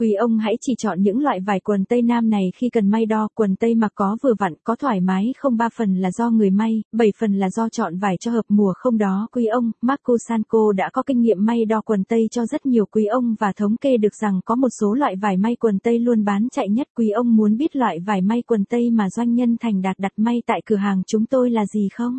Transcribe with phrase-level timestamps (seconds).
[0.00, 3.06] quý ông hãy chỉ chọn những loại vải quần tây nam này khi cần may
[3.06, 6.30] đo, quần tây mặc có vừa vặn, có thoải mái không ba phần là do
[6.30, 9.28] người may, bảy phần là do chọn vải cho hợp mùa không đó.
[9.32, 12.86] Quý ông, Marco Sanco đã có kinh nghiệm may đo quần tây cho rất nhiều
[12.86, 15.98] quý ông và thống kê được rằng có một số loại vải may quần tây
[15.98, 16.86] luôn bán chạy nhất.
[16.96, 20.12] Quý ông muốn biết loại vải may quần tây mà doanh nhân thành đạt đặt
[20.16, 22.18] may tại cửa hàng chúng tôi là gì không?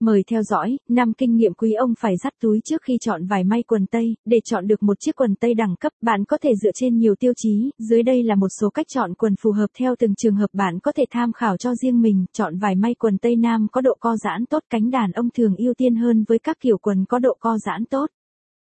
[0.00, 3.44] Mời theo dõi, năm kinh nghiệm quý ông phải dắt túi trước khi chọn vài
[3.44, 6.50] may quần tây, để chọn được một chiếc quần tây đẳng cấp, bạn có thể
[6.62, 9.66] dựa trên nhiều tiêu chí, dưới đây là một số cách chọn quần phù hợp
[9.78, 12.94] theo từng trường hợp bạn có thể tham khảo cho riêng mình, chọn vài may
[12.94, 16.24] quần tây nam có độ co giãn tốt, cánh đàn ông thường ưu tiên hơn
[16.28, 18.06] với các kiểu quần có độ co giãn tốt.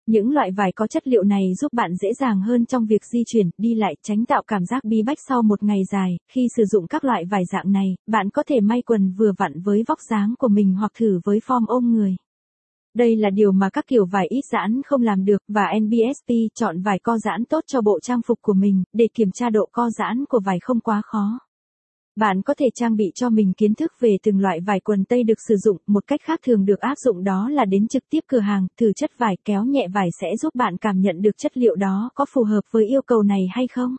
[0.09, 3.23] Những loại vải có chất liệu này giúp bạn dễ dàng hơn trong việc di
[3.27, 6.17] chuyển, đi lại, tránh tạo cảm giác bí bách sau một ngày dài.
[6.33, 9.61] Khi sử dụng các loại vải dạng này, bạn có thể may quần vừa vặn
[9.61, 12.17] với vóc dáng của mình hoặc thử với form ôm người.
[12.95, 16.83] Đây là điều mà các kiểu vải ít giãn không làm được và NBSP chọn
[16.83, 19.91] vải co giãn tốt cho bộ trang phục của mình để kiểm tra độ co
[19.91, 21.39] giãn của vải không quá khó.
[22.19, 25.23] Bạn có thể trang bị cho mình kiến thức về từng loại vải quần tây
[25.25, 28.21] được sử dụng, một cách khác thường được áp dụng đó là đến trực tiếp
[28.27, 31.57] cửa hàng, thử chất vải kéo nhẹ vải sẽ giúp bạn cảm nhận được chất
[31.57, 33.97] liệu đó có phù hợp với yêu cầu này hay không.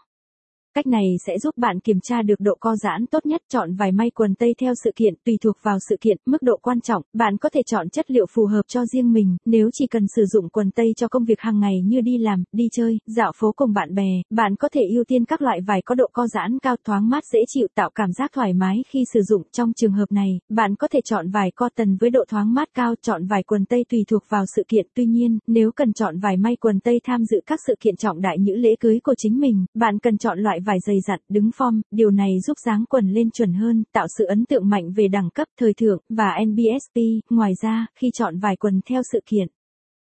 [0.75, 3.91] Cách này sẽ giúp bạn kiểm tra được độ co giãn tốt nhất chọn vài
[3.91, 7.03] may quần tây theo sự kiện tùy thuộc vào sự kiện, mức độ quan trọng,
[7.13, 10.25] bạn có thể chọn chất liệu phù hợp cho riêng mình, nếu chỉ cần sử
[10.25, 13.51] dụng quần tây cho công việc hàng ngày như đi làm, đi chơi, dạo phố
[13.55, 16.59] cùng bạn bè, bạn có thể ưu tiên các loại vải có độ co giãn
[16.59, 19.41] cao thoáng mát dễ chịu tạo cảm giác thoải mái khi sử dụng.
[19.51, 22.93] Trong trường hợp này, bạn có thể chọn vải cotton với độ thoáng mát cao,
[23.01, 24.87] chọn vải quần tây tùy thuộc vào sự kiện.
[24.95, 28.21] Tuy nhiên, nếu cần chọn vải may quần tây tham dự các sự kiện trọng
[28.21, 31.49] đại như lễ cưới của chính mình, bạn cần chọn loại vải dày dặn, đứng
[31.57, 35.07] form, điều này giúp dáng quần lên chuẩn hơn, tạo sự ấn tượng mạnh về
[35.07, 36.97] đẳng cấp, thời thượng, và NBSP.
[37.29, 39.47] Ngoài ra, khi chọn vải quần theo sự kiện,